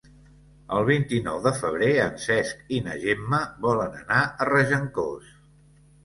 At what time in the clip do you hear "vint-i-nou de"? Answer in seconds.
0.85-1.51